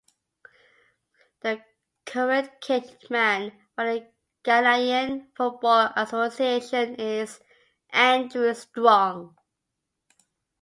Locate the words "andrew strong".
7.91-9.37